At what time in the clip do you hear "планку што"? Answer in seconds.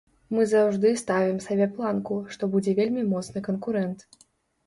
1.75-2.43